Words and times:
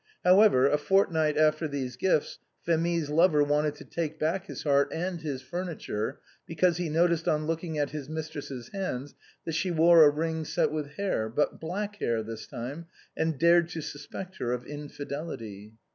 However, 0.23 0.67
a 0.67 0.79
fortnight 0.79 1.37
after 1.37 1.67
these 1.67 1.95
gifts 1.95 2.39
Phé 2.65 2.81
mie's 2.81 3.11
lover 3.11 3.43
wanted 3.43 3.75
to 3.75 3.85
take 3.85 4.17
back 4.17 4.47
his 4.47 4.63
heart 4.63 4.91
and 4.91 5.21
his 5.21 5.43
furniture, 5.43 6.19
because 6.47 6.77
he 6.77 6.89
noticed 6.89 7.27
on 7.27 7.45
looking 7.45 7.77
at 7.77 7.91
his 7.91 8.09
mistress's 8.09 8.69
hands 8.69 9.13
that 9.45 9.53
she 9.53 9.69
wore 9.69 10.03
a 10.03 10.09
ring 10.09 10.43
set 10.43 10.71
with 10.71 10.93
hair, 10.95 11.29
but 11.29 11.59
black 11.59 11.97
hair 11.97 12.23
this 12.23 12.47
time, 12.47 12.87
and 13.15 13.37
dared 13.37 13.69
to 13.69 13.81
suspect 13.81 14.37
her 14.37 14.53
of 14.53 14.65
infidelity. 14.65 15.73